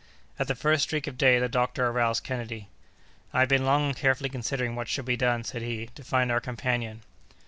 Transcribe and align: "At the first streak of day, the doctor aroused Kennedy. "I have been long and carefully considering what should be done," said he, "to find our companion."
"At 0.39 0.47
the 0.47 0.55
first 0.55 0.81
streak 0.81 1.05
of 1.05 1.15
day, 1.15 1.37
the 1.37 1.47
doctor 1.47 1.85
aroused 1.85 2.23
Kennedy. 2.23 2.69
"I 3.33 3.41
have 3.41 3.49
been 3.49 3.65
long 3.65 3.89
and 3.89 3.95
carefully 3.95 4.29
considering 4.29 4.75
what 4.75 4.87
should 4.87 5.05
be 5.05 5.15
done," 5.15 5.43
said 5.43 5.61
he, 5.61 5.91
"to 5.93 6.03
find 6.03 6.31
our 6.31 6.39
companion." 6.41 7.03